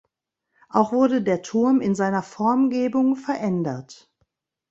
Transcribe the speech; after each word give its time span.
Auch 0.69 0.91
wurde 0.93 1.21
der 1.21 1.43
Turm 1.43 1.79
in 1.79 1.93
seiner 1.93 2.23
Formgebung 2.23 3.15
verändert. 3.15 4.11